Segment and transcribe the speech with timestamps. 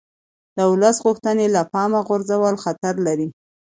[0.55, 3.27] د ولس غوښتنې له پامه غورځول خطر لري